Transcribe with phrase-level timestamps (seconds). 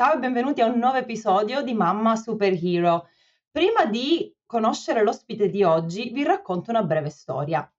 [0.00, 3.08] Ciao e benvenuti a un nuovo episodio di Mamma Superhero.
[3.50, 7.70] Prima di conoscere l'ospite di oggi, vi racconto una breve storia.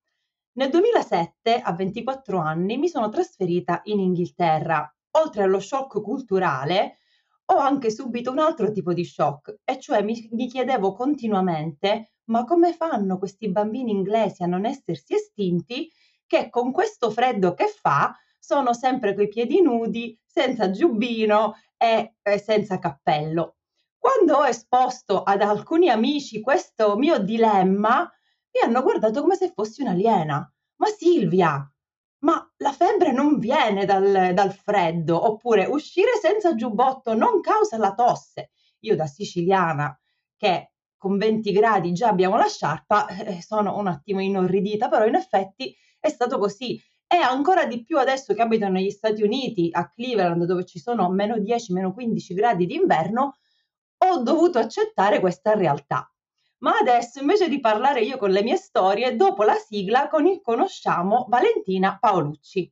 [0.52, 4.88] Nel 2007, a 24 anni, mi sono trasferita in Inghilterra.
[5.18, 6.99] Oltre allo shock culturale,
[7.45, 12.45] ho anche subito un altro tipo di shock, e cioè mi, mi chiedevo continuamente ma
[12.45, 15.91] come fanno questi bambini inglesi a non essersi estinti
[16.27, 22.38] che con questo freddo che fa sono sempre coi piedi nudi, senza giubbino e, e
[22.38, 23.55] senza cappello.
[23.98, 29.81] Quando ho esposto ad alcuni amici questo mio dilemma, mi hanno guardato come se fossi
[29.81, 30.54] un'aliena.
[30.76, 31.67] Ma Silvia,
[32.20, 37.93] ma la febbre non viene dal, dal freddo, oppure uscire senza giubbotto non causa la
[37.95, 38.52] tosse.
[38.82, 39.99] Io da siciliana,
[40.38, 45.16] che con 20 gradi già abbiamo la sciarpa, eh, sono un attimo inorridita, però in
[45.16, 46.79] effetti è stato così.
[47.13, 51.09] E ancora di più adesso che abito negli Stati Uniti, a Cleveland, dove ci sono
[51.09, 53.35] meno 10, meno 15 gradi d'inverno,
[53.97, 56.09] ho dovuto accettare questa realtà.
[56.59, 61.98] Ma adesso, invece di parlare io con le mie storie, dopo la sigla conosciamo Valentina
[61.99, 62.71] Paolucci.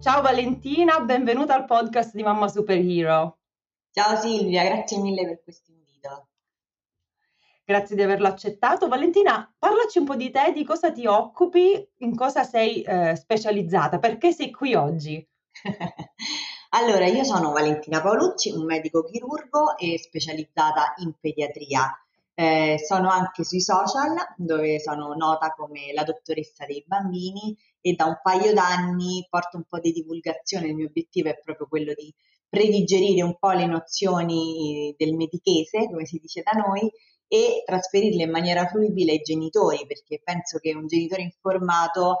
[0.00, 3.40] Ciao Valentina, benvenuta al podcast di Mamma Superhero.
[3.92, 6.28] Ciao Silvia, grazie mille per questo invito.
[7.66, 8.88] Grazie di averlo accettato.
[8.88, 13.98] Valentina, parlaci un po' di te, di cosa ti occupi, in cosa sei eh, specializzata,
[13.98, 15.22] perché sei qui oggi?
[16.70, 21.94] allora, io sono Valentina Paolucci, un medico chirurgo e specializzata in pediatria.
[22.34, 28.06] Eh, sono anche sui social, dove sono nota come la dottoressa dei bambini e da
[28.06, 30.68] un paio d'anni porto un po' di divulgazione.
[30.68, 32.12] Il mio obiettivo è proprio quello di
[32.48, 36.90] predigerire un po' le nozioni del medichese, come si dice da noi,
[37.28, 42.18] e trasferirle in maniera fruibile ai genitori, perché penso che un genitore informato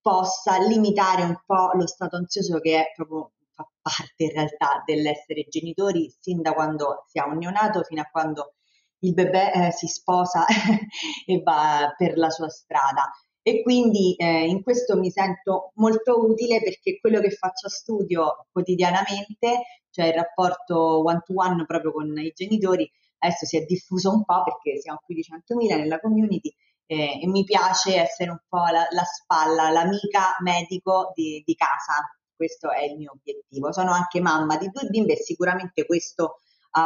[0.00, 5.46] possa limitare un po' lo stato ansioso che è proprio fa parte in realtà dell'essere
[5.48, 8.54] genitori sin da quando si ha un neonato fino a quando
[9.02, 10.44] il bebè eh, si sposa
[11.26, 13.10] e va per la sua strada.
[13.44, 18.46] E quindi eh, in questo mi sento molto utile perché quello che faccio a studio
[18.52, 24.44] quotidianamente, cioè il rapporto one-to-one proprio con i genitori, adesso si è diffuso un po'
[24.44, 26.54] perché siamo più di 100.000 nella community
[26.86, 32.14] eh, e mi piace essere un po' la, la spalla, l'amica medico di, di, casa.
[32.34, 33.72] Questo è il mio obiettivo.
[33.72, 36.36] Sono anche mamma di due bimbe e sicuramente questo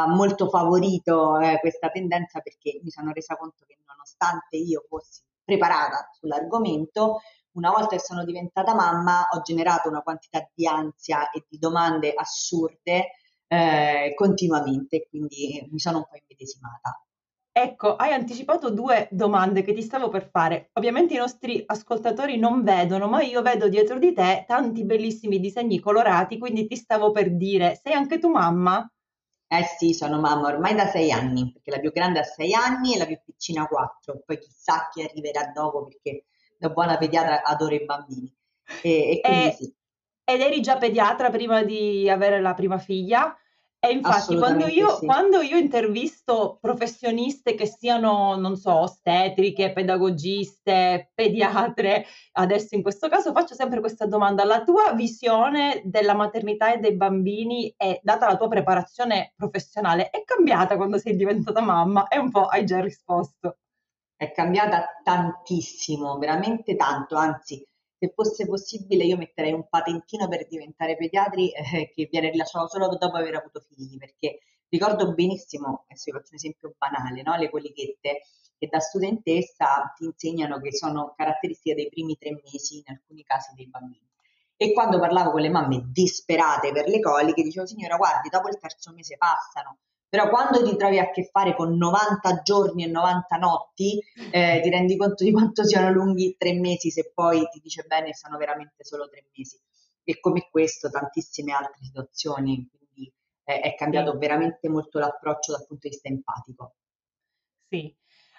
[0.07, 6.09] molto favorito eh, questa tendenza perché mi sono resa conto che nonostante io fossi preparata
[6.11, 7.19] sull'argomento,
[7.53, 12.13] una volta che sono diventata mamma ho generato una quantità di ansia e di domande
[12.13, 13.11] assurde
[13.47, 17.01] eh, continuamente, quindi mi sono un po' immedesimata.
[17.51, 20.69] Ecco, hai anticipato due domande che ti stavo per fare.
[20.73, 25.79] Ovviamente i nostri ascoltatori non vedono, ma io vedo dietro di te tanti bellissimi disegni
[25.79, 28.87] colorati, quindi ti stavo per dire, sei anche tu mamma?
[29.51, 32.95] Eh sì, sono mamma ormai da sei anni, perché la più grande ha sei anni
[32.95, 36.25] e la più piccina ha quattro, poi chissà chi arriverà dopo, perché
[36.57, 38.29] da buona pediatra adoro i bambini.
[38.81, 39.73] E, e quindi e, sì.
[40.25, 43.33] Ed eri già pediatra prima di avere la prima figlia?
[43.79, 45.05] E infatti quando io, sì.
[45.05, 53.31] quando io intervisto professioniste che siano, non so, ostetriche, pedagogiste, pediatre, adesso in questo caso
[53.33, 58.35] faccio sempre questa domanda, la tua visione della maternità e dei bambini e data la
[58.35, 62.07] tua preparazione professionale è cambiata quando sei diventata mamma?
[62.07, 63.57] E un po' hai già risposto.
[64.15, 67.63] È cambiata tantissimo, veramente tanto, anzi
[67.99, 72.87] se fosse possibile io metterei un patentino per diventare pediatri eh, che viene rilasciato solo
[72.87, 74.39] dopo aver avuto figli, perché
[74.69, 77.35] ricordo benissimo, adesso vi faccio un esempio banale, no?
[77.35, 78.21] le colichette,
[78.57, 83.53] che da studentessa ti insegnano che sono caratteristiche dei primi tre mesi, in alcuni casi
[83.55, 84.05] dei bambini.
[84.59, 88.57] E quando parlavo con le mamme disperate per le coliche, dicevo, signora, guardi, dopo il
[88.57, 89.77] terzo mese passano,
[90.09, 94.01] però quando ti trovi a che fare con 90 giorni e 90 notti,
[94.31, 98.13] eh, ti rendi conto di quanto siano lunghi tre mesi se poi ti dice bene
[98.13, 99.59] sono veramente solo tre mesi.
[100.03, 103.13] E come questo, tantissime altre situazioni, quindi
[103.43, 106.75] eh, è cambiato veramente molto l'approccio dal punto di vista empatico.
[107.67, 107.93] Sì,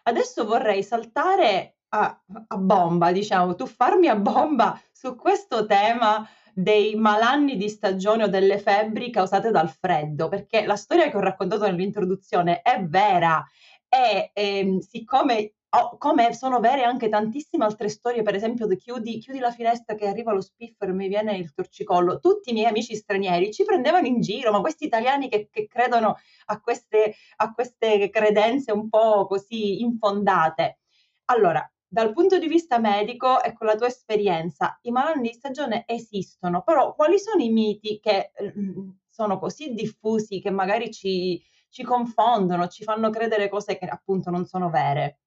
[0.04, 6.26] adesso vorrei saltare a, a bomba, diciamo, tuffarmi a bomba su questo tema
[6.60, 11.20] dei malanni di stagione o delle febbri causate dal freddo, perché la storia che ho
[11.20, 13.44] raccontato nell'introduzione è vera
[13.88, 19.38] e ehm, siccome Oh, come sono vere anche tantissime altre storie, per esempio, chiudi, chiudi,
[19.38, 22.20] la finestra che arriva lo spiffero e mi viene il torcicollo.
[22.20, 26.16] Tutti i miei amici stranieri ci prendevano in giro, ma questi italiani che, che credono
[26.46, 30.78] a queste, a queste credenze un po' così infondate.
[31.26, 36.62] Allora, dal punto di vista medico con la tua esperienza, i malanni di stagione esistono,
[36.62, 42.68] però quali sono i miti che mm, sono così diffusi che magari ci, ci confondono,
[42.68, 45.20] ci fanno credere cose che appunto non sono vere?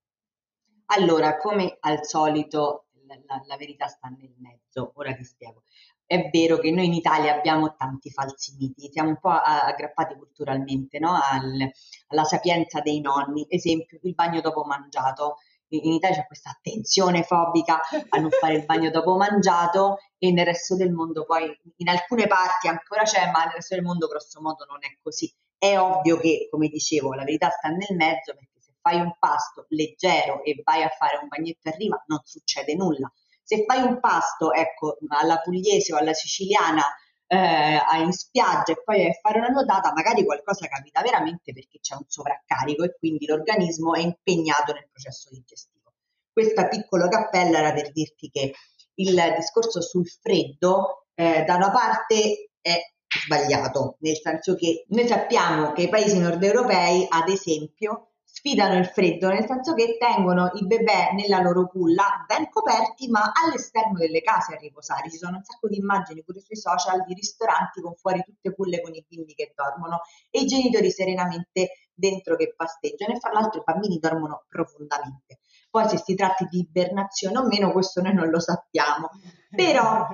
[0.94, 5.64] Allora, come al solito, la, la, verità sta nel mezzo, ora ti spiego.
[6.06, 11.00] È vero che noi in Italia abbiamo tanti falsi miti, siamo un po' aggrappati culturalmente
[11.00, 11.14] no?
[11.14, 11.72] Al,
[12.08, 15.38] alla sapienza dei nonni, esempio il bagno dopo mangiato.
[15.74, 17.80] In Italia c'è questa attenzione fobica
[18.10, 22.28] a non fare il bagno dopo mangiato e nel resto del mondo poi in alcune
[22.28, 25.34] parti ancora c'è, ma nel resto del mondo grosso modo non è così.
[25.58, 28.52] È ovvio che, come dicevo, la verità sta nel mezzo perché
[28.82, 33.12] fai un pasto leggero e vai a fare un bagnetto a riva, non succede nulla.
[33.44, 36.84] Se fai un pasto, ecco, alla pugliese o alla siciliana
[37.32, 41.96] eh, in spiaggia e poi a fare una nuotata, magari qualcosa capita veramente perché c'è
[41.96, 45.94] un sovraccarico e quindi l'organismo è impegnato nel processo digestivo.
[46.34, 48.54] Questa piccola cappella era per dirti che
[48.96, 55.72] il discorso sul freddo eh, da una parte è sbagliato, nel senso che noi sappiamo
[55.72, 60.66] che i paesi nord europei, ad esempio, sfidano il freddo, nel senso che tengono i
[60.66, 65.10] bebè nella loro culla ben coperti, ma all'esterno delle case a riposare.
[65.12, 68.82] Ci sono un sacco di immagini pure sui social di ristoranti con fuori tutte culle
[68.82, 73.60] con i bimbi che dormono e i genitori serenamente dentro che pasteggiano e fra l'altro
[73.60, 75.40] i bambini dormono profondamente.
[75.70, 79.10] Poi se si tratti di ibernazione o meno, questo noi non lo sappiamo.
[79.54, 80.08] Però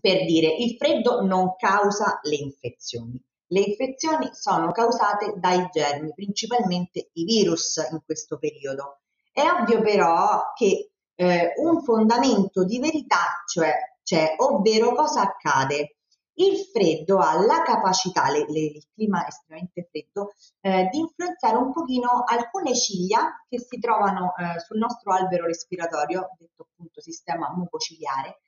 [0.00, 3.20] per dire, il freddo non causa le infezioni.
[3.50, 9.00] Le infezioni sono causate dai germi, principalmente i virus in questo periodo.
[9.32, 13.72] È ovvio però che eh, un fondamento di verità cioè,
[14.02, 15.96] c'è, ovvero cosa accade?
[16.34, 21.72] Il freddo ha la capacità, le, le, il clima estremamente freddo, eh, di influenzare un
[21.72, 28.42] pochino alcune ciglia che si trovano eh, sul nostro albero respiratorio, detto appunto sistema mucociliare,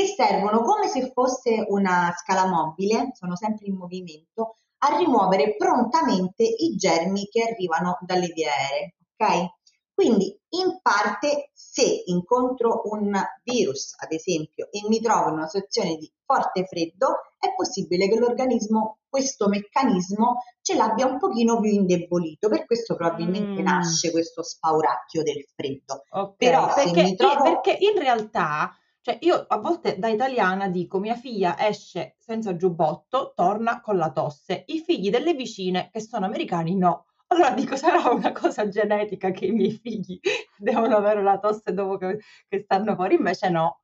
[0.00, 6.42] che servono come se fosse una scala mobile, sono sempre in movimento, a rimuovere prontamente
[6.42, 8.94] i germi che arrivano dalle vie aeree.
[9.16, 9.58] Ok?
[9.92, 13.12] Quindi in parte se incontro un
[13.44, 18.18] virus, ad esempio, e mi trovo in una situazione di forte freddo, è possibile che
[18.18, 23.64] l'organismo questo meccanismo ce l'abbia un pochino più indebolito, per questo probabilmente mm.
[23.64, 26.04] nasce questo spauracchio del freddo.
[26.08, 27.42] Okay, Però perché, trovo...
[27.42, 33.32] perché in realtà cioè io a volte da italiana dico mia figlia esce senza giubbotto,
[33.34, 34.64] torna con la tosse.
[34.66, 37.06] I figli delle vicine che sono americani no.
[37.28, 40.18] Allora dico sarà una cosa genetica che i miei figli
[40.58, 42.18] devono avere la tosse dopo che,
[42.48, 43.80] che stanno fuori, invece no.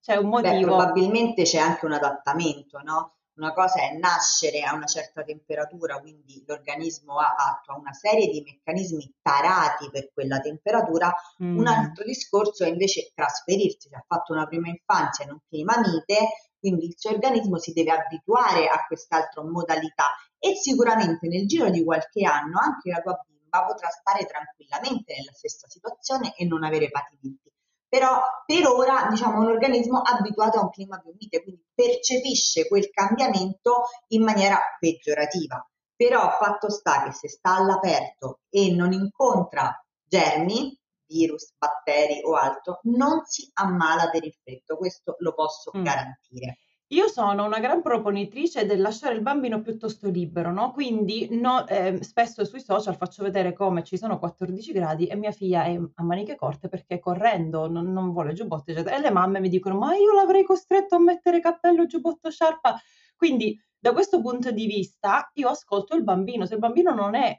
[0.00, 0.54] C'è un motivo.
[0.54, 3.15] Beh, probabilmente c'è anche un adattamento, no?
[3.36, 8.42] Una cosa è nascere a una certa temperatura, quindi l'organismo ha attua una serie di
[8.42, 11.14] meccanismi tarati per quella temperatura.
[11.42, 11.58] Mm.
[11.58, 15.78] Un altro discorso è invece trasferirsi, se ha fatto una prima infanzia in un clima
[15.78, 16.28] mite,
[16.58, 21.84] quindi il suo organismo si deve abituare a quest'altra modalità e sicuramente nel giro di
[21.84, 26.90] qualche anno anche la tua bimba potrà stare tranquillamente nella stessa situazione e non avere
[26.90, 27.50] patimenti
[27.88, 32.90] però per ora diciamo un organismo abituato a un clima più mite, quindi percepisce quel
[32.90, 35.64] cambiamento in maniera peggiorativa.
[35.94, 39.74] Però fatto sta che se sta all'aperto e non incontra
[40.04, 45.82] germi, virus, batteri o altro, non si ammala per il freddo, questo lo posso mm.
[45.82, 46.58] garantire.
[46.90, 50.70] Io sono una gran proponitrice del lasciare il bambino piuttosto libero, no?
[50.70, 55.32] Quindi no, ehm, spesso sui social faccio vedere come ci sono 14 gradi e mia
[55.32, 58.96] figlia è a maniche corte perché correndo non, non vuole giubbotto, eccetera.
[58.96, 62.78] E le mamme mi dicono: Ma io l'avrei costretto a mettere cappello, giubbotto, sciarpa.
[63.16, 66.46] Quindi, da questo punto di vista, io ascolto il bambino.
[66.46, 67.36] Se il bambino non è,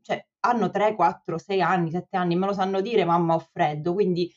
[0.00, 3.94] cioè, hanno 3, 4, 6 anni, 7 anni, me lo sanno dire, mamma ho freddo.
[3.94, 4.30] Quindi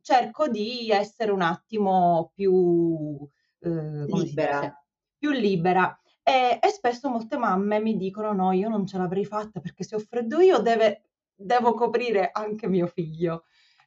[0.00, 3.28] cerco di essere un attimo più
[3.62, 4.84] eh, libera.
[5.16, 5.96] più libera.
[6.22, 9.96] E, e, spesso molte mamme mi dicono: No, io non ce l'avrei fatta perché se
[9.96, 11.04] ho freddo io deve,
[11.34, 13.44] devo coprire anche mio figlio.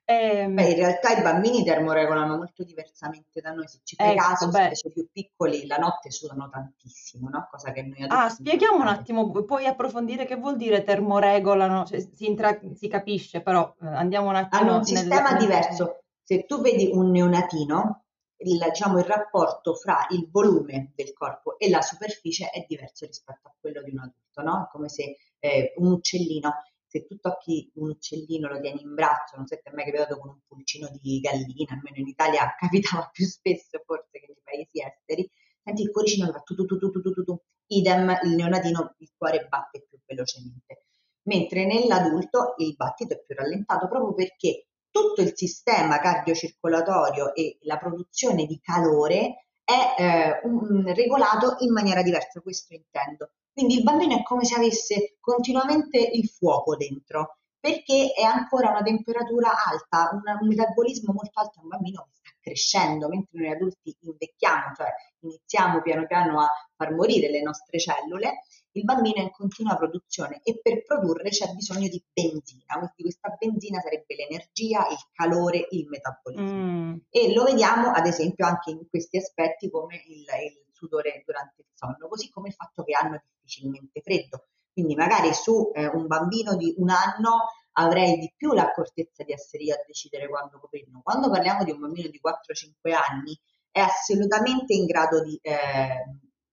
[0.07, 4.11] E, ehm beh, in realtà i bambini termoregolano molto diversamente da noi, se ci fai
[4.11, 4.65] ecco, caso, beh.
[4.65, 7.47] specie più piccoli, la notte sudano tantissimo, no?
[7.49, 12.27] cosa che noi Ah, spieghiamo un attimo, puoi approfondire che vuol dire termoregolano, cioè, si,
[12.27, 14.61] intra- si capisce, però eh, andiamo un attimo...
[14.61, 15.39] Hanno un sistema nel...
[15.39, 16.03] diverso.
[16.21, 18.04] Se tu vedi un neonatino,
[18.37, 23.47] il, diciamo, il rapporto fra il volume del corpo e la superficie è diverso rispetto
[23.47, 24.65] a quello di un adulto, no?
[24.65, 26.51] È come se eh, un uccellino,
[26.85, 29.85] se tu tocchi un uccellino, lo tieni in braccio, non so se ti è mai
[29.85, 34.41] capitato con un pulcino di gallina, almeno in Italia capitava più spesso forse che nei
[34.43, 35.29] paesi esteri,
[35.63, 38.95] senti il cuoricino che va tu tu tu tu tu tu tu, idem il neonatino,
[38.99, 40.85] il cuore batte più velocemente.
[41.23, 47.75] Mentre nell'adulto il battito è più rallentato proprio perché tutto il sistema cardiocircolatorio e la
[47.75, 53.31] produzione di calore è eh, un, regolato in maniera diversa, questo intendo.
[53.51, 58.83] Quindi il bambino è come se avesse continuamente il fuoco dentro, perché è ancora una
[58.83, 63.97] temperatura alta, un, un metabolismo molto alto, un bambino che sta crescendo, mentre noi adulti
[63.99, 64.87] invecchiamo, cioè
[65.23, 68.43] iniziamo piano piano a far morire le nostre cellule
[68.75, 73.35] il bambino è in continua produzione e per produrre c'è bisogno di benzina, quindi questa
[73.37, 76.45] benzina sarebbe l'energia, il calore, il metabolismo.
[76.45, 76.95] Mm.
[77.09, 81.67] E lo vediamo ad esempio anche in questi aspetti come il, il sudore durante il
[81.73, 84.47] sonno, così come il fatto che hanno difficilmente freddo.
[84.73, 87.45] Quindi magari su eh, un bambino di un anno
[87.77, 90.99] avrei di più l'accortezza di essere io a decidere quando coprirlo.
[91.01, 93.39] Quando parliamo di un bambino di 4-5 anni
[93.71, 96.03] è assolutamente in grado di eh,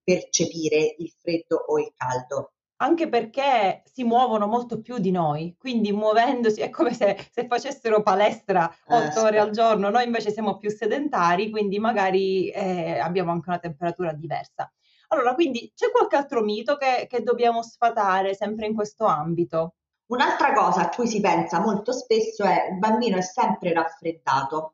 [0.03, 2.53] percepire il freddo o il caldo.
[2.77, 8.01] Anche perché si muovono molto più di noi, quindi muovendosi è come se, se facessero
[8.01, 13.31] palestra eh, otto ore al giorno, noi invece siamo più sedentari, quindi magari eh, abbiamo
[13.31, 14.69] anche una temperatura diversa.
[15.09, 19.75] Allora, quindi c'è qualche altro mito che, che dobbiamo sfatare sempre in questo ambito?
[20.07, 24.73] Un'altra cosa a cui si pensa molto spesso è il bambino è sempre raffreddato,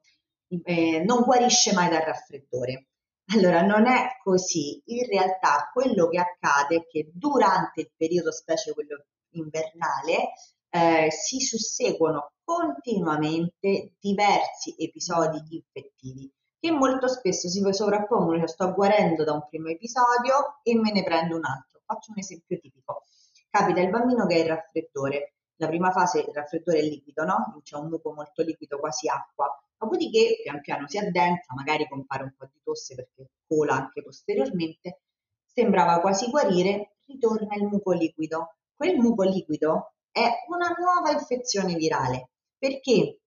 [0.63, 2.88] eh, non guarisce mai dal raffreddore.
[3.31, 4.81] Allora, non è così.
[4.86, 10.31] In realtà quello che accade è che durante il periodo, specie quello invernale,
[10.69, 19.24] eh, si susseguono continuamente diversi episodi infettivi che molto spesso si sovrappongono, cioè sto guarendo
[19.24, 21.79] da un primo episodio e me ne prendo un altro.
[21.86, 23.03] Faccio un esempio tipico.
[23.50, 25.36] Capita il bambino che ha il raffreddore.
[25.55, 27.59] La prima fase il raffreddore è liquido, no?
[27.63, 29.48] C'è un muco molto liquido, quasi acqua.
[29.79, 35.03] Dopodiché pian piano si addensa, magari compare un po' di tosse perché cola anche posteriormente,
[35.45, 38.55] sembrava quasi guarire, ritorna il muco liquido.
[38.75, 43.19] Quel muco liquido è una nuova infezione virale perché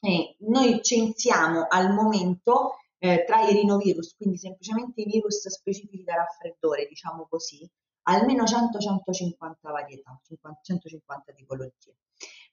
[0.00, 6.14] eh, noi censiamo al momento eh, tra i rinovirus, quindi semplicemente i virus specifici da
[6.14, 7.68] raffreddore, diciamo così,
[8.08, 10.20] almeno 100-150 varietà,
[10.60, 11.94] 150 tipologie.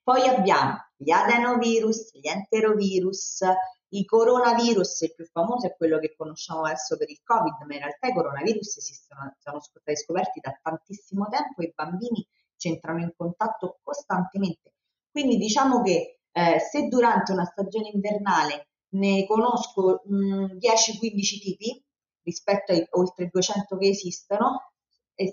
[0.09, 3.41] Poi abbiamo gli adenovirus, gli enterovirus,
[3.89, 7.81] i coronavirus, il più famoso è quello che conosciamo adesso per il Covid, ma in
[7.81, 13.01] realtà i coronavirus esistono, sono stati scoperti da tantissimo tempo e i bambini ci entrano
[13.01, 14.73] in contatto costantemente.
[15.11, 21.85] Quindi diciamo che eh, se durante una stagione invernale ne conosco mh, 10-15 tipi
[22.23, 24.71] rispetto ai oltre 200 che esistono,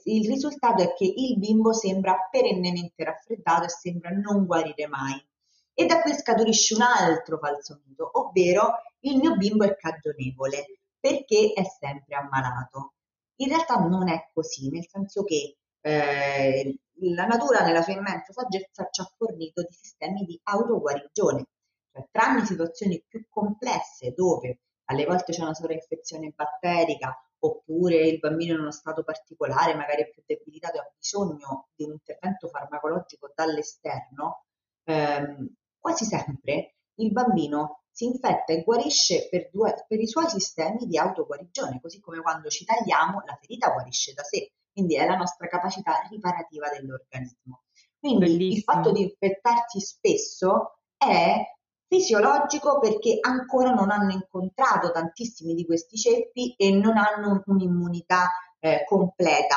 [0.04, 5.24] il risultato è che il bimbo sembra perennemente raffreddato e sembra non guarire mai.
[5.72, 11.52] E da qui scaturisce un altro falso mito, ovvero il mio bimbo è cagionevole perché
[11.54, 12.94] è sempre ammalato.
[13.36, 18.88] In realtà non è così, nel senso che eh, la natura nella sua immensa saggezza
[18.90, 21.44] ci ha fornito di sistemi di autoguarigione,
[21.92, 28.54] cioè tranne situazioni più complesse dove alle volte c'è una sovrainfezione batterica oppure il bambino
[28.54, 33.32] in uno stato particolare, magari è più debilitato e ha bisogno di un intervento farmacologico
[33.34, 34.44] dall'esterno,
[34.84, 40.86] ehm, quasi sempre il bambino si infetta e guarisce per, due, per, i suoi sistemi
[40.86, 45.16] di autoguarigione, così come quando ci tagliamo la ferita guarisce da sé, quindi è la
[45.16, 47.62] nostra capacità riparativa dell'organismo.
[47.98, 48.54] Quindi Bellissimo.
[48.54, 51.42] il fatto di infettarsi spesso è
[51.88, 58.28] fisiologico perché ancora non hanno incontrato tantissimi di questi ceppi e non hanno un'immunità
[58.58, 59.56] eh, completa.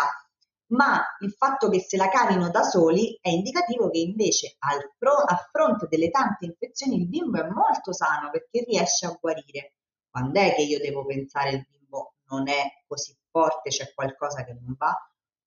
[0.72, 4.58] Ma il fatto che se la cavino da soli è indicativo che invece
[4.98, 9.74] pro- a fronte delle tante infezioni il bimbo è molto sano perché riesce a guarire.
[10.10, 14.54] Quando è che io devo pensare il bimbo non è così forte, c'è qualcosa che
[14.54, 14.94] non va?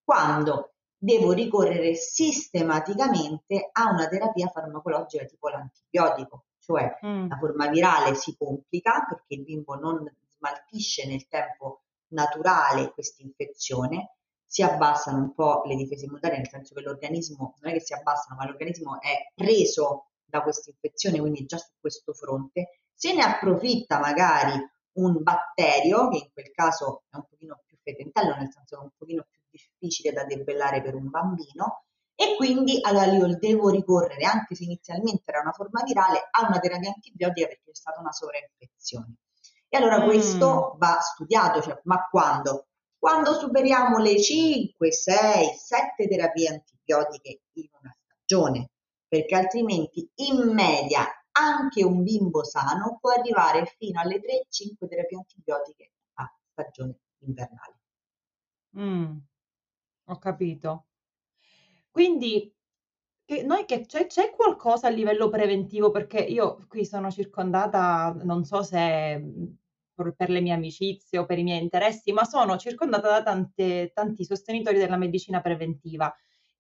[0.02, 7.28] Quando devo ricorrere sistematicamente a una terapia farmacologica tipo l'antibiotico cioè mm.
[7.28, 14.16] la forma virale si complica perché il bimbo non smaltisce nel tempo naturale questa infezione,
[14.46, 17.94] si abbassano un po' le difese immunitarie, nel senso che l'organismo non è che si
[17.94, 23.22] abbassano, ma l'organismo è preso da questa infezione, quindi già su questo fronte, se ne
[23.22, 24.52] approfitta magari
[24.94, 28.84] un batterio, che in quel caso è un pochino più fetentello, nel senso che è
[28.84, 34.24] un pochino più difficile da debellare per un bambino, e quindi allora io devo ricorrere,
[34.24, 38.12] anche se inizialmente era una forma virale, a una terapia antibiotica perché c'è stata una
[38.12, 39.14] sovrainfezione.
[39.68, 40.04] E allora mm.
[40.04, 42.66] questo va studiato, cioè, ma quando?
[42.98, 48.70] Quando superiamo le 5, 6, 7 terapie antibiotiche in una stagione,
[49.08, 55.92] perché altrimenti in media anche un bimbo sano può arrivare fino alle 3-5 terapie antibiotiche
[56.14, 57.80] a stagione invernale.
[58.78, 59.16] Mm,
[60.04, 60.86] ho capito.
[61.94, 62.50] Quindi
[63.24, 68.44] che noi che c'è, c'è qualcosa a livello preventivo, perché io qui sono circondata, non
[68.44, 69.22] so se
[70.16, 74.24] per le mie amicizie o per i miei interessi, ma sono circondata da tante, tanti
[74.24, 76.12] sostenitori della medicina preventiva.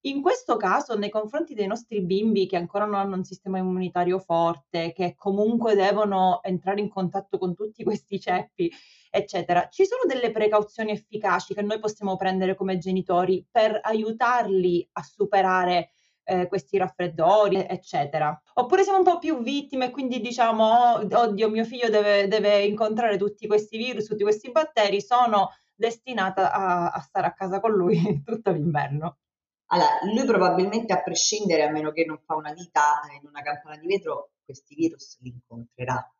[0.04, 4.18] In questo caso, nei confronti dei nostri bimbi che ancora non hanno un sistema immunitario
[4.18, 8.68] forte, che comunque devono entrare in contatto con tutti questi ceppi,
[9.10, 15.02] eccetera, ci sono delle precauzioni efficaci che noi possiamo prendere come genitori per aiutarli a
[15.02, 15.90] superare
[16.24, 18.36] eh, questi raffreddori, eccetera.
[18.54, 22.64] Oppure siamo un po' più vittime e quindi diciamo, oh, oddio, mio figlio deve, deve,
[22.64, 27.70] incontrare tutti questi virus, tutti questi batteri, sono destinata a, a stare a casa con
[27.70, 29.18] lui tutto l'inverno.
[29.72, 33.78] Allora, lui probabilmente a prescindere, a meno che non fa una vita in una campana
[33.78, 36.14] di vetro, questi virus li incontrerà.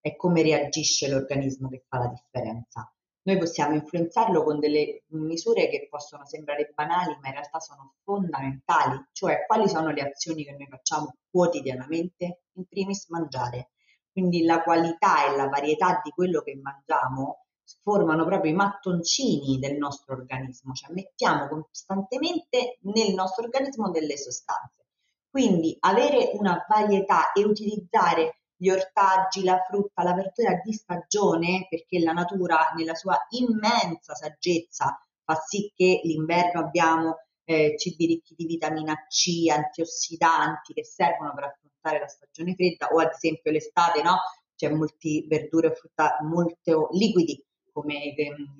[0.00, 2.90] È come reagisce l'organismo che fa la differenza.
[3.24, 8.98] Noi possiamo influenzarlo con delle misure che possono sembrare banali, ma in realtà sono fondamentali,
[9.12, 12.44] cioè quali sono le azioni che noi facciamo quotidianamente?
[12.54, 13.72] In primis mangiare.
[14.10, 17.47] Quindi la qualità e la varietà di quello che mangiamo
[17.82, 24.86] formano proprio i mattoncini del nostro organismo, cioè mettiamo costantemente nel nostro organismo delle sostanze.
[25.30, 32.00] Quindi avere una varietà e utilizzare gli ortaggi, la frutta, la verdura di stagione, perché
[32.00, 38.46] la natura nella sua immensa saggezza fa sì che l'inverno abbiamo eh, cibi ricchi di
[38.46, 44.16] vitamina C, antiossidanti che servono per affrontare la stagione fredda o ad esempio l'estate, no?
[44.56, 47.42] C'è molti verdure e frutta molto liquidi
[47.80, 48.14] come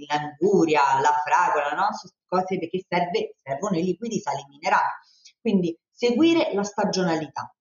[0.07, 1.89] l'anguria, la fragola, no?
[2.27, 4.91] Cose perché serve, servono i liquidi sali minerali.
[5.41, 7.53] Quindi seguire la stagionalità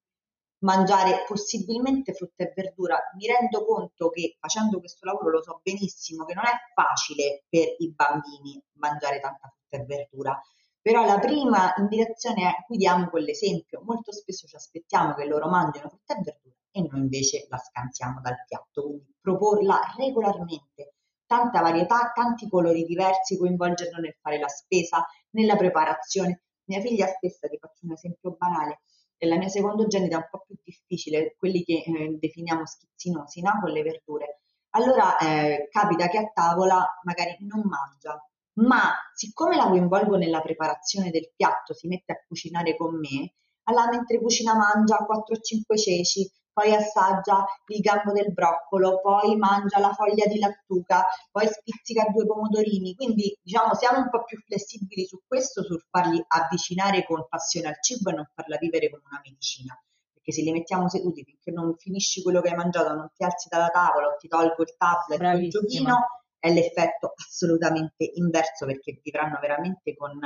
[0.59, 2.97] mangiare possibilmente frutta e verdura.
[3.15, 7.75] Mi rendo conto che facendo questo lavoro lo so benissimo che non è facile per
[7.77, 10.41] i bambini mangiare tanta frutta e verdura,
[10.81, 13.81] però la prima indicazione è guidiamo quell'esempio.
[13.83, 18.21] Molto spesso ci aspettiamo che loro mangino frutta e verdura e noi invece la scansiamo
[18.21, 20.93] dal piatto, quindi proporla regolarmente.
[21.27, 26.43] Tanta varietà, tanti colori diversi, coinvolgerlo nel fare la spesa, nella preparazione.
[26.65, 28.81] Mia figlia stessa, ti faccio un esempio banale,
[29.25, 33.59] la mia secondogenita è un po' più difficile, quelli che eh, definiamo schizzinosi, no?
[33.61, 34.41] con le verdure.
[34.71, 38.21] Allora eh, capita che a tavola magari non mangia,
[38.59, 43.89] ma siccome la coinvolgo nella preparazione del piatto, si mette a cucinare con me, allora
[43.89, 50.25] mentre cucina mangia 4-5 ceci, poi assaggia il gambo del broccolo, poi mangia la foglia
[50.25, 52.95] di lattuga, poi spizzica due pomodorini.
[52.95, 57.77] Quindi diciamo siamo un po' più flessibili su questo, sul farli avvicinare con passione al
[57.79, 59.79] cibo e non farla vivere come una medicina.
[60.11, 63.49] Perché se li mettiamo seduti finché non finisci quello che hai mangiato, non ti alzi
[63.49, 65.95] dalla tavola o ti tolgo il tablet o il giochino,
[66.39, 70.19] è l'effetto assolutamente inverso perché vivranno veramente con,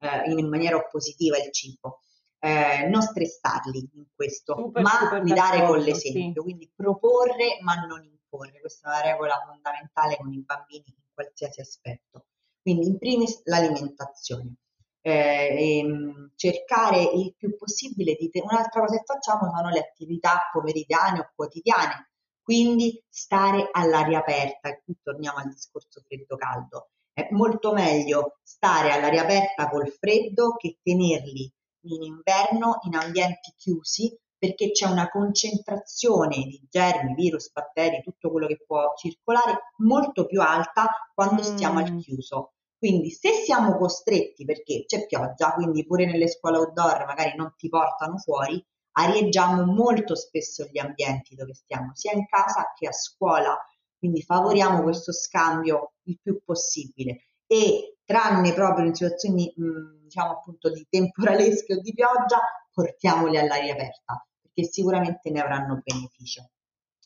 [0.00, 2.00] eh, in maniera oppositiva il cibo
[2.40, 6.48] eh, non stressarli in questo, super, ma super guidare con l'esempio, sì.
[6.48, 11.60] quindi proporre ma non imporre, questa è una regola fondamentale con i bambini in qualsiasi
[11.60, 12.26] aspetto.
[12.60, 14.54] Quindi in primis l'alimentazione.
[15.00, 20.50] Eh, ehm, cercare il più possibile di te- un'altra cosa che facciamo sono le attività
[20.52, 22.10] pomeridiane o quotidiane
[22.42, 28.90] quindi stare all'aria aperta e qui torniamo al discorso freddo caldo è molto meglio stare
[28.90, 36.36] all'aria aperta col freddo che tenerli in inverno in ambienti chiusi perché c'è una concentrazione
[36.36, 41.44] di germi, virus, batteri, tutto quello che può circolare molto più alta quando mm.
[41.44, 41.98] stiamo al mm.
[41.98, 42.52] chiuso.
[42.78, 47.68] Quindi se siamo costretti perché c'è pioggia, quindi pure nelle scuole outdoor magari non ti
[47.68, 53.58] portano fuori, arieggiamo molto spesso gli ambienti dove stiamo, sia in casa che a scuola.
[53.98, 60.72] Quindi favoriamo questo scambio il più possibile e tranne proprio in situazioni mh, diciamo appunto
[60.72, 62.40] di temporalesche o di pioggia,
[62.72, 64.26] portiamoli all'aria aperta
[64.58, 66.50] perché sicuramente ne avranno beneficio.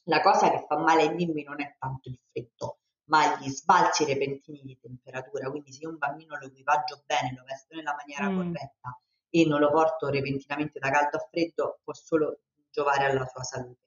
[0.05, 4.05] La cosa che fa male ai bimbi non è tanto il freddo, ma gli sbalzi
[4.05, 5.51] repentini di temperatura.
[5.51, 8.37] Quindi, se un bambino lo equipaggio bene, lo vesto nella maniera mm.
[8.37, 13.43] corretta e non lo porto repentinamente da caldo a freddo, può solo giovare alla sua
[13.43, 13.87] salute.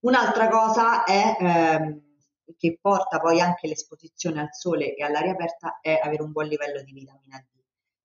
[0.00, 2.04] Un'altra cosa è ehm,
[2.56, 6.82] che porta poi anche l'esposizione al sole e all'aria aperta è avere un buon livello
[6.82, 7.55] di vitamina D.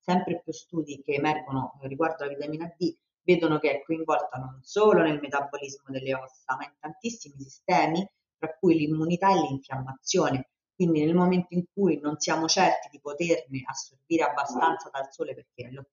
[0.03, 5.03] Sempre più studi che emergono riguardo alla vitamina D vedono che è coinvolta non solo
[5.03, 10.49] nel metabolismo delle ossa, ma in tantissimi sistemi, tra cui l'immunità e l'infiammazione.
[10.73, 15.69] Quindi nel momento in cui non siamo certi di poterne assorbire abbastanza dal sole, perché
[15.69, 15.83] l'80%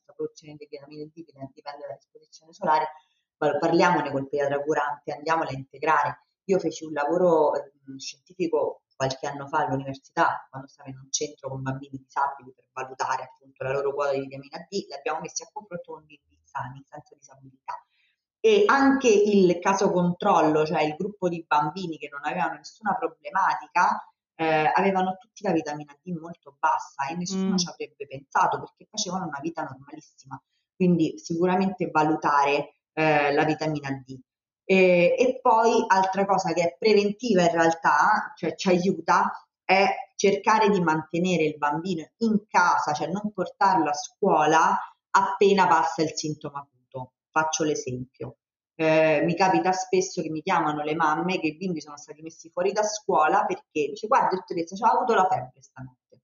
[0.00, 2.88] della produzione di vitamine D dipende dall'esposizione solare,
[3.38, 6.26] parliamone col pediatra curante, andiamole a integrare.
[6.44, 11.50] Io feci un lavoro eh, scientifico qualche anno fa all'università, quando stavo in un centro
[11.50, 15.44] con bambini disabili per valutare appunto la loro quota di vitamina D, li abbiamo messi
[15.44, 17.74] a confronto con bambini sani, senza disabilità.
[18.40, 24.02] E anche il caso controllo, cioè il gruppo di bambini che non avevano nessuna problematica,
[24.34, 27.56] eh, avevano tutti la vitamina D molto bassa e nessuno mm.
[27.56, 30.42] ci avrebbe pensato perché facevano una vita normalissima.
[30.74, 34.18] Quindi sicuramente valutare eh, la vitamina D.
[34.70, 39.32] E, e poi altra cosa che è preventiva in realtà, cioè ci aiuta,
[39.64, 44.78] è cercare di mantenere il bambino in casa, cioè non portarlo a scuola
[45.10, 47.12] appena passa il sintomo acuto.
[47.30, 48.40] Faccio l'esempio.
[48.74, 52.50] Eh, mi capita spesso che mi chiamano le mamme che i bimbi sono stati messi
[52.50, 56.20] fuori da scuola perché dice guarda dottoressa, ho avuto la febbre stanotte,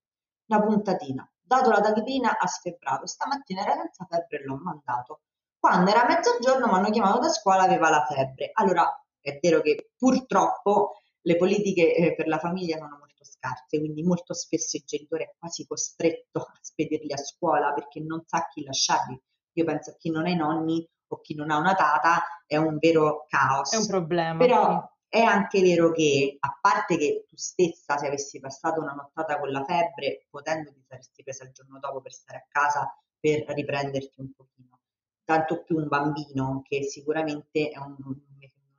[0.49, 5.21] una puntatina, dato la tachipirina ha sfebbrato, stamattina era senza febbre e l'ho mandato.
[5.65, 8.51] Quando era mezzogiorno mi hanno chiamato da scuola, aveva la febbre.
[8.53, 8.87] Allora
[9.19, 14.35] è vero che purtroppo le politiche eh, per la famiglia sono molto scarse, quindi molto
[14.35, 19.19] spesso il genitore è quasi costretto a spedirli a scuola perché non sa chi lasciarli.
[19.53, 22.59] Io penso a chi non ha i nonni o chi non ha una tata è
[22.59, 23.73] un vero caos.
[23.73, 24.37] È un problema.
[24.37, 25.19] Però sì.
[25.19, 29.51] è anche vero che, a parte che tu stessa, se avessi passato una nottata con
[29.51, 34.21] la febbre, potendo ti saresti presa il giorno dopo per stare a casa per riprenderti
[34.21, 34.74] un pochino
[35.25, 38.21] tanto più un bambino che sicuramente è un, un,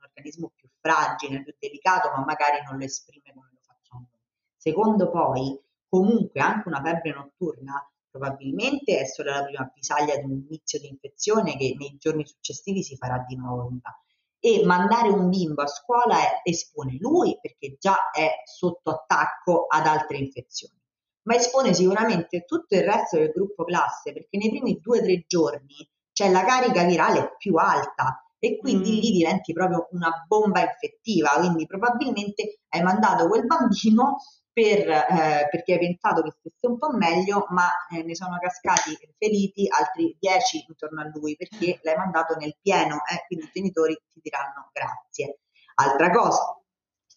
[0.00, 4.20] organismo più fragile, più delicato, ma magari non lo esprime come lo facciamo noi.
[4.56, 10.42] Secondo poi, comunque anche una febbre notturna probabilmente è solo la prima avvisaglia di un
[10.48, 13.94] inizio di infezione che nei giorni successivi si farà di nuovo viva.
[14.38, 20.18] E mandare un bimbo a scuola espone lui perché già è sotto attacco ad altre
[20.18, 20.80] infezioni,
[21.22, 25.24] ma espone sicuramente tutto il resto del gruppo classe perché nei primi due o tre
[25.26, 29.00] giorni cioè la carica virale più alta e quindi mm.
[29.00, 34.16] lì diventi proprio una bomba infettiva, quindi probabilmente hai mandato quel bambino
[34.50, 38.96] per, eh, perché hai pensato che stesse un po' meglio, ma eh, ne sono cascati
[39.18, 43.94] feriti altri 10 intorno a lui perché l'hai mandato nel pieno, eh, quindi i genitori
[44.10, 45.40] ti diranno grazie.
[45.74, 46.58] Altra cosa,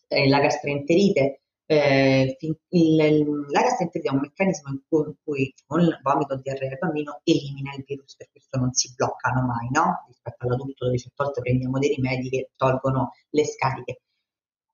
[0.09, 5.81] eh, la gastroenterite, eh, il, la gastroenterite è un meccanismo in cui, in cui con
[5.81, 9.69] il vomito di diarrea il bambino elimina il virus, per questo non si bloccano mai,
[9.69, 10.03] no?
[10.07, 14.01] rispetto all'adulto dove certe volte prendiamo dei rimedi che tolgono le scariche.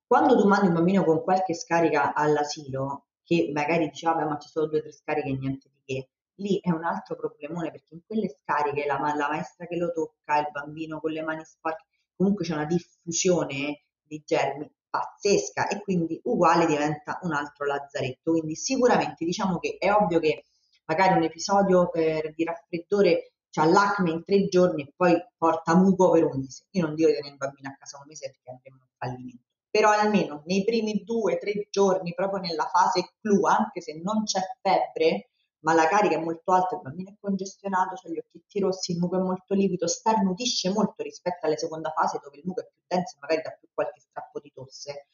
[0.08, 4.48] Quando tu mandi un bambino con qualche scarica all'asilo, che magari dice vabbè ma ci
[4.48, 7.96] sono due o tre scariche e niente di che, lì è un altro problemone perché
[7.96, 11.88] in quelle scariche la, la maestra che lo tocca, il bambino con le mani sporche,
[12.16, 18.32] comunque c'è una diffusione di germi pazzesca e quindi uguale diventa un altro lazzaretto.
[18.32, 20.46] Quindi sicuramente diciamo che è ovvio che
[20.86, 26.12] magari un episodio eh, di raffreddore c'ha l'acne in tre giorni e poi porta muco
[26.12, 26.66] per un mese.
[26.72, 29.44] Io non dico di tenere il bambino a casa un mese perché andremo in fallimento.
[29.70, 34.24] Però almeno nei primi due o tre giorni, proprio nella fase clou, anche se non
[34.24, 35.32] c'è febbre,
[35.66, 39.00] ma la carica è molto alta, il bambino è congestionato, ha gli occhietti rossi, il
[39.00, 42.84] muco è molto liquido, starnutisce molto rispetto alla seconda fase dove il muco è più
[42.86, 45.08] denso e magari dà più qualche strappo di tosse.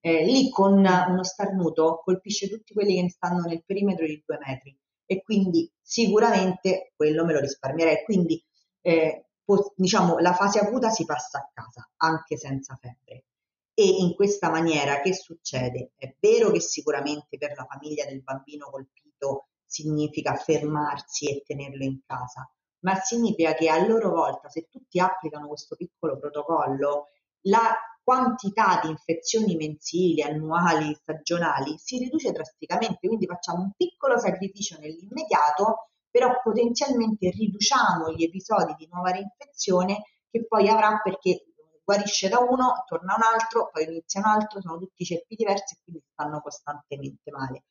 [0.00, 4.78] Eh, lì con uno starnuto colpisce tutti quelli che stanno nel perimetro di due metri
[5.06, 8.04] e quindi sicuramente quello me lo risparmierei.
[8.04, 8.44] Quindi
[8.82, 9.28] eh,
[9.74, 13.24] diciamo la fase acuta si passa a casa anche senza febbre.
[13.72, 15.92] E in questa maniera che succede?
[15.96, 22.00] È vero che sicuramente per la famiglia del bambino colpito significa fermarsi e tenerlo in
[22.06, 22.50] casa,
[22.80, 27.08] ma significa che a loro volta, se tutti applicano questo piccolo protocollo,
[27.46, 34.78] la quantità di infezioni mensili, annuali, stagionali si riduce drasticamente, quindi facciamo un piccolo sacrificio
[34.78, 41.46] nell'immediato, però potenzialmente riduciamo gli episodi di nuova reinfezione che poi avrà perché
[41.82, 45.78] guarisce da uno, torna un altro, poi inizia un altro, sono tutti ceppi diversi e
[45.82, 47.64] quindi stanno costantemente male.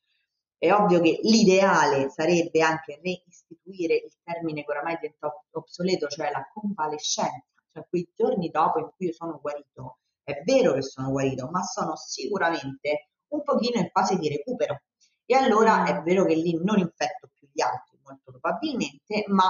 [0.64, 6.50] È ovvio che l'ideale sarebbe anche reistituire il termine che oramai diventa obsoleto, cioè la
[6.54, 9.98] convalescenza, cioè quei giorni dopo in cui io sono guarito.
[10.24, 14.84] È vero che sono guarito, ma sono sicuramente un pochino in fase di recupero.
[15.26, 19.50] E allora è vero che lì non infetto più gli altri, molto probabilmente, ma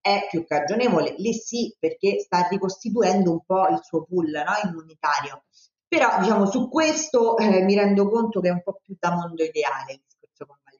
[0.00, 1.14] è più cagionevole.
[1.18, 4.70] Lì sì, perché sta ricostituendo un po' il suo pool no?
[4.70, 5.44] immunitario.
[5.86, 9.44] Però diciamo su questo eh, mi rendo conto che è un po' più da mondo
[9.44, 10.04] ideale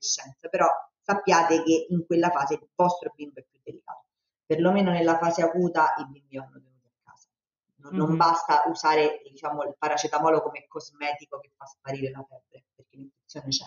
[0.05, 0.69] adolescenza, però
[1.01, 4.05] sappiate che in quella fase il vostro bimbo è più delicato.
[4.47, 7.29] Perlomeno nella fase acuta i bimbi vanno tenuti a casa,
[7.77, 12.97] non, non basta usare diciamo, il paracetamolo come cosmetico che fa sparire la febbre, perché
[12.97, 13.67] l'infezione c'è.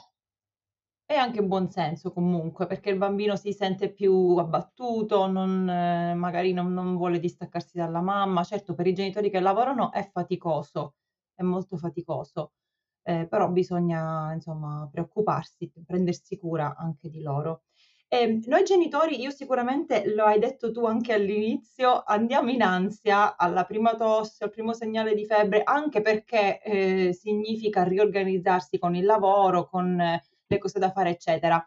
[1.10, 6.52] E anche buon senso comunque, perché il bambino si sente più abbattuto, non, eh, magari
[6.52, 8.44] non, non vuole distaccarsi dalla mamma.
[8.44, 10.96] Certo, per i genitori che lavorano è faticoso,
[11.34, 12.52] è molto faticoso,
[13.08, 17.62] eh, però bisogna insomma preoccuparsi, prendersi cura anche di loro.
[18.10, 23.64] E noi genitori, io sicuramente lo hai detto tu anche all'inizio, andiamo in ansia alla
[23.64, 29.68] prima tosse, al primo segnale di febbre, anche perché eh, significa riorganizzarsi con il lavoro,
[29.70, 31.66] con eh, le cose da fare, eccetera.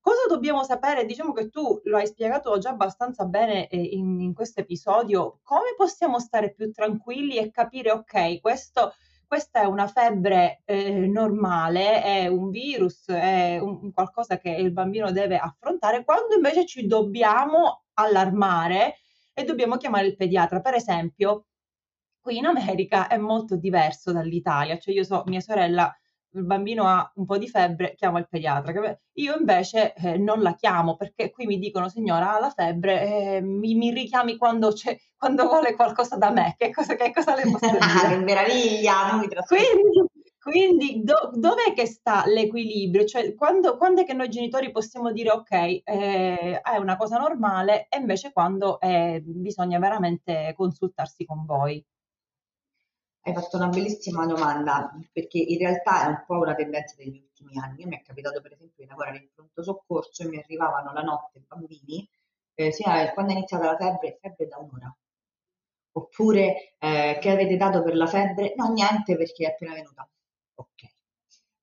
[0.00, 1.06] Cosa dobbiamo sapere?
[1.06, 5.38] Diciamo che tu lo hai spiegato già abbastanza bene eh, in, in questo episodio.
[5.42, 8.92] Come possiamo stare più tranquilli e capire, ok, questo,
[9.34, 15.10] questa è una febbre eh, normale, è un virus, è un, qualcosa che il bambino
[15.10, 18.98] deve affrontare, quando invece ci dobbiamo allarmare
[19.32, 20.60] e dobbiamo chiamare il pediatra.
[20.60, 21.46] Per esempio,
[22.20, 25.92] qui in America è molto diverso dall'Italia, cioè io so, mia sorella
[26.34, 28.72] il bambino ha un po' di febbre, chiamo il pediatra.
[29.14, 33.40] Io invece eh, non la chiamo perché qui mi dicono signora ha la febbre, eh,
[33.40, 34.72] mi, mi, richiami quando,
[35.16, 36.54] quando, vuole qualcosa da me.
[36.56, 37.78] Che cosa, che cosa le posso dire?
[37.78, 39.10] Ah, che meraviglia!
[39.12, 40.04] Non mi quindi,
[40.38, 43.04] quindi do, dov'è che sta l'equilibrio?
[43.04, 47.86] Cioè, quando, quando, è che noi genitori possiamo dire ok, eh, è una cosa normale
[47.88, 51.84] e invece quando eh, bisogna veramente consultarsi con voi?
[53.26, 57.58] Hai fatto una bellissima domanda, perché in realtà è un po' una tendenza degli ultimi
[57.58, 57.86] anni.
[57.86, 61.42] Mi è capitato per esempio di lavorare in pronto soccorso e mi arrivavano la notte
[61.46, 62.06] bambini,
[62.54, 64.94] eh, sì, quando è iniziata la febbre, febbre da un'ora.
[65.92, 68.52] Oppure eh, che avete dato per la febbre?
[68.56, 70.06] No, niente perché è appena venuta.
[70.56, 70.82] Ok.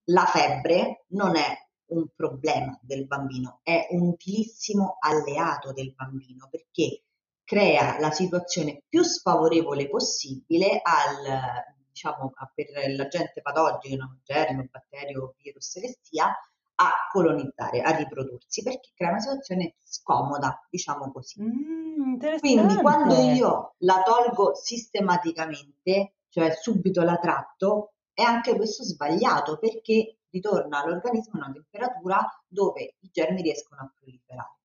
[0.06, 1.56] La febbre non è
[1.92, 7.04] un problema del bambino, è un utilissimo alleato del bambino perché
[7.52, 16.00] crea la situazione più sfavorevole possibile al, diciamo, per l'agente patogeno, germe, batterio, virus che
[16.02, 21.42] sia, a colonizzare, a riprodursi, perché crea una situazione scomoda, diciamo così.
[21.44, 29.60] Mm, Quindi quando io la tolgo sistematicamente, cioè subito la tratto, è anche questo sbagliato
[29.60, 34.56] perché ritorna all'organismo una temperatura dove i germi riescono a proliferare.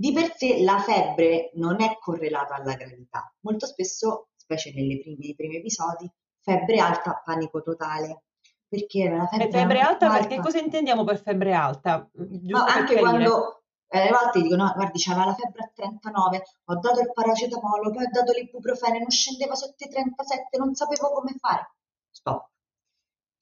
[0.00, 3.30] Di per sé la febbre non è correlata alla gravità.
[3.40, 6.10] Molto spesso, specie prime, nei primi episodi,
[6.40, 8.22] febbre alta, panico totale.
[8.66, 12.08] Perché la febbre, febbre alta, alta, perché cosa intendiamo per febbre alta?
[12.14, 16.78] No, anche quando eh, a volte dicono, no, guardi, c'aveva la febbre a 39, ho
[16.78, 21.34] dato il paracetamolo, poi ho dato l'ibuprofene, non scendeva sotto i 37, non sapevo come
[21.38, 21.74] fare.
[22.10, 22.48] Stop.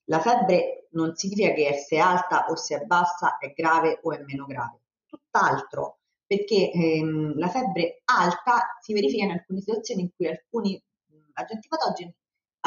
[0.09, 4.11] La febbre non significa che se è alta o se è bassa è grave o
[4.11, 4.81] è meno grave.
[5.05, 5.98] Tutt'altro
[6.29, 10.79] perché ehm, la febbre alta si verifica in alcune situazioni in cui alcuni
[11.33, 12.15] agenti patogeni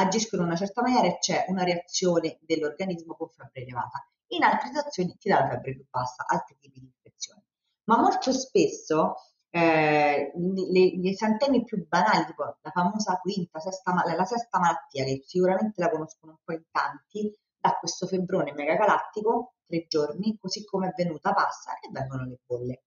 [0.01, 4.05] agiscono in una certa maniera e c'è una reazione dell'organismo con febbre elevata.
[4.33, 7.41] In altre situazioni ti dà la febbre più bassa, altri tipi di infezioni.
[7.85, 9.15] Ma molto spesso
[9.51, 15.23] eh, le, gli esantemi più banali, tipo la famosa quinta, sesta, la sesta malattia, che
[15.25, 20.89] sicuramente la conoscono un po' in tanti, dà questo febbrone megagalattico, tre giorni, così come
[20.89, 22.83] è venuta passa e vengono le bolle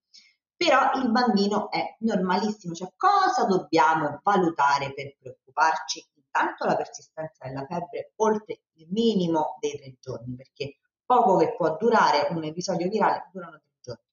[0.57, 6.05] però il bambino è normalissimo, cioè cosa dobbiamo valutare per preoccuparci?
[6.15, 11.75] Intanto la persistenza della febbre oltre il minimo dei tre giorni, perché poco che può
[11.77, 14.03] durare un episodio virale durano tre giorni.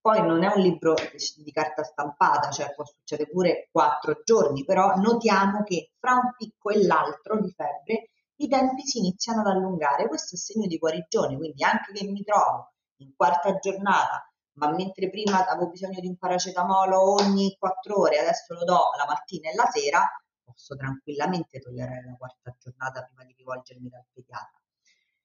[0.00, 0.94] Poi non è un libro
[1.36, 6.70] di carta stampata, cioè può succedere pure quattro giorni, però notiamo che fra un picco
[6.70, 10.06] e l'altro di febbre i tempi si iniziano ad allungare.
[10.06, 15.08] Questo è segno di guarigione, quindi anche che mi trovo in quarta giornata ma mentre
[15.08, 19.54] prima avevo bisogno di un paracetamolo ogni quattro ore, adesso lo do la mattina e
[19.54, 20.04] la sera,
[20.42, 24.60] posso tranquillamente togliere la quarta giornata prima di rivolgermi dal pediatra.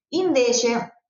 [0.09, 1.01] Invece,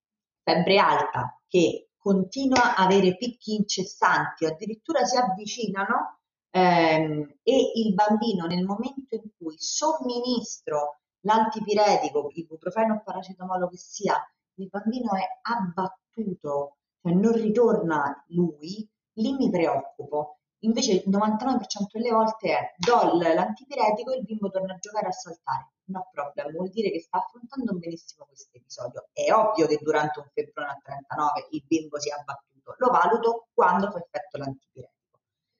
[0.42, 8.46] febbre alta che continua a avere picchi incessanti addirittura si avvicinano ehm, e il bambino
[8.46, 14.16] nel momento in cui somministro l'antipiretico, ibuprofeno o paracetamolo che sia,
[14.56, 16.76] il bambino è abbattuto
[17.12, 20.38] non ritorna lui, lì mi preoccupo.
[20.64, 21.58] Invece il 99%
[21.92, 25.72] delle volte è do l'antipiretico e il bimbo torna a giocare a saltare.
[25.86, 29.08] No problem, vuol dire che sta affrontando benissimo questo episodio.
[29.12, 33.90] È ovvio che durante un febbrone a 39 il bimbo sia abbattuto, lo valuto quando
[33.90, 35.18] fa effetto l'antipiretico.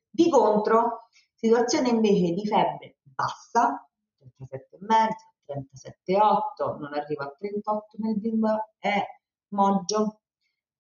[0.09, 3.87] Di contro, situazione invece di febbre bassa,
[4.19, 5.09] 37,5,
[5.47, 9.05] 37,8, non arriva a 38, ma il bimbo è
[9.49, 10.21] moggio,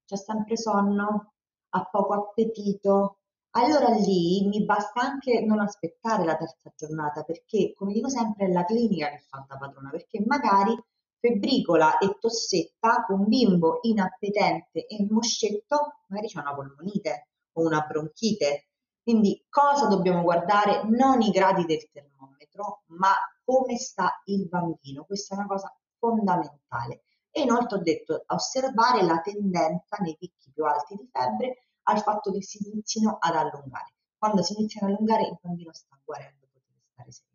[0.05, 1.33] c'è sempre sonno,
[1.71, 3.19] ha poco appetito,
[3.57, 8.53] allora lì mi basta anche non aspettare la terza giornata perché, come dico sempre, è
[8.53, 10.77] la clinica che fa da padrona perché magari
[11.19, 18.67] febbricola e tossetta un bimbo inappetente e moscetto magari c'è una polmonite o una bronchite.
[19.03, 20.83] Quindi cosa dobbiamo guardare?
[20.85, 23.13] Non i gradi del termometro, ma
[23.45, 25.05] come sta il bambino.
[25.05, 27.05] Questa è una cosa fondamentale.
[27.37, 32.31] E inoltre ho detto osservare la tendenza nei picchi più alti di febbre al fatto
[32.31, 33.93] che si inizino ad allungare.
[34.17, 37.35] Quando si iniziano ad allungare il bambino sta guarendo, potete stare sereni.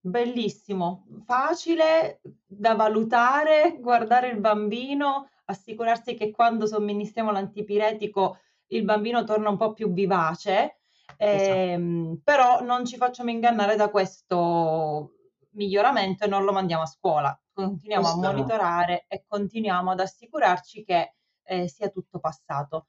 [0.00, 9.48] Bellissimo, facile da valutare, guardare il bambino, assicurarsi che quando somministriamo l'antipiretico il bambino torna
[9.48, 10.78] un po' più vivace,
[11.16, 11.52] Esatto.
[11.56, 15.12] ehm, però non ci facciamo ingannare da questo
[15.54, 17.38] miglioramento e non lo mandiamo a scuola.
[17.52, 18.32] Continuiamo a Questo no.
[18.32, 21.14] monitorare e continuiamo ad assicurarci che
[21.44, 22.88] eh, sia tutto passato.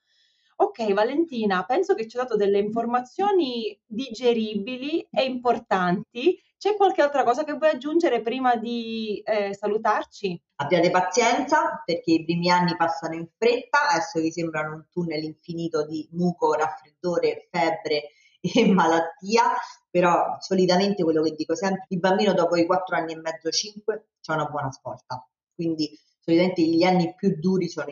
[0.57, 6.41] Ok, Valentina, penso che ci hai dato delle informazioni digeribili e importanti.
[6.57, 10.41] C'è qualche altra cosa che vuoi aggiungere prima di eh, salutarci?
[10.55, 15.85] Abbiate pazienza perché i primi anni passano in fretta, adesso vi sembrano un tunnel infinito
[15.85, 19.43] di muco, raffreddore, febbre e malattia,
[19.95, 24.07] però solitamente quello che dico sempre, il bambino dopo i 4 anni e mezzo, 5,
[24.19, 25.25] c'è una buona svolta.
[25.53, 27.87] Quindi solitamente gli anni più duri sono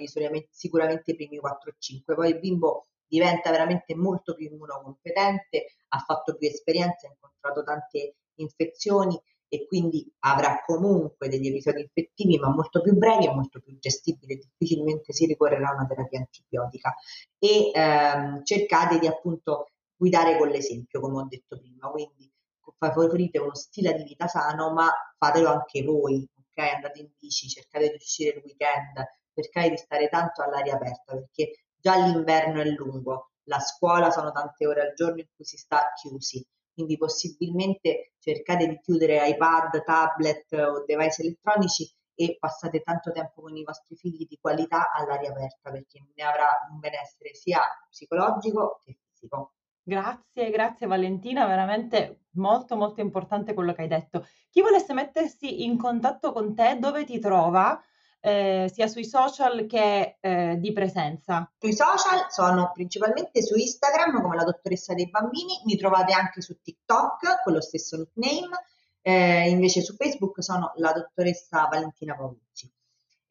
[0.50, 6.00] sicuramente i primi 4 e 5, poi il bimbo diventa veramente molto più immunocompetente, ha
[6.00, 12.50] fatto più esperienze, ha incontrato tante infezioni e quindi avrà comunque degli episodi infettivi ma
[12.50, 16.94] molto più brevi e molto più gestibili, difficilmente si ricorrerà a una terapia antibiotica.
[17.40, 22.32] E ehm, cercate di appunto guidare con l'esempio come ho detto prima, quindi
[22.78, 26.74] favorite uno stile di vita sano ma fatelo anche voi, ok?
[26.74, 31.66] Andate in bici, cercate di uscire il weekend, cercate di stare tanto all'aria aperta perché
[31.76, 35.92] già l'inverno è lungo, la scuola sono tante ore al giorno in cui si sta
[36.00, 43.42] chiusi, quindi possibilmente cercate di chiudere iPad, tablet o device elettronici e passate tanto tempo
[43.42, 48.82] con i vostri figli di qualità all'aria aperta perché ne avrà un benessere sia psicologico
[48.84, 49.54] che fisico.
[49.86, 54.26] Grazie, grazie Valentina, veramente molto molto importante quello che hai detto.
[54.50, 57.82] Chi volesse mettersi in contatto con te, dove ti trova?
[58.22, 61.52] Eh, sia sui social che eh, di presenza.
[61.60, 66.62] Sui social sono principalmente su Instagram come la dottoressa dei bambini, mi trovate anche su
[66.62, 68.64] TikTok con lo stesso nickname,
[69.02, 72.72] eh, invece su Facebook sono la dottoressa Valentina Paolucci.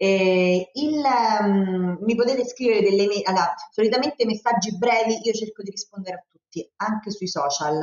[0.03, 1.01] Eh, il,
[1.43, 6.27] um, mi potete scrivere delle mail, allora, solitamente messaggi brevi, io cerco di rispondere a
[6.29, 7.83] tutti, anche sui social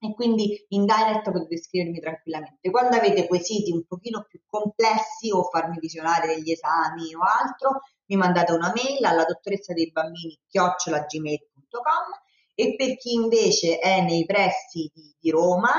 [0.00, 2.68] e quindi in direct potete scrivermi tranquillamente.
[2.72, 8.16] Quando avete quesiti un pochino più complessi o farmi visionare degli esami o altro, mi
[8.16, 12.18] mandate una mail alla dottoressa dei bambini chiocciolagmail.com
[12.56, 15.70] e per chi invece è nei pressi di, di Roma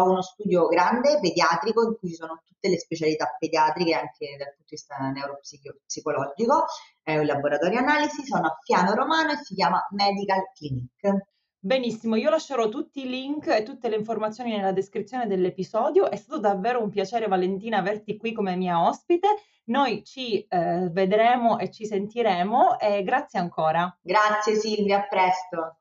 [0.00, 4.54] ho uno studio grande pediatrico in cui ci sono tutte le specialità pediatriche anche dal
[4.54, 6.64] punto di vista neuropsicologico,
[7.02, 11.26] è un laboratorio analisi, sono a Fiano Romano e si chiama Medical Clinic.
[11.60, 16.08] Benissimo, io lascerò tutti i link e tutte le informazioni nella descrizione dell'episodio.
[16.08, 19.28] È stato davvero un piacere Valentina averti qui come mia ospite.
[19.64, 23.94] Noi ci eh, vedremo e ci sentiremo e grazie ancora.
[24.00, 25.78] Grazie Silvia, a presto.